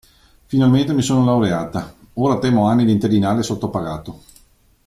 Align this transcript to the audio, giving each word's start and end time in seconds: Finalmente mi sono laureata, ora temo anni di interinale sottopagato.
Finalmente 0.47 0.93
mi 0.95 1.03
sono 1.03 1.23
laureata, 1.23 1.93
ora 2.13 2.39
temo 2.39 2.65
anni 2.65 2.85
di 2.85 2.91
interinale 2.91 3.43
sottopagato. 3.43 4.23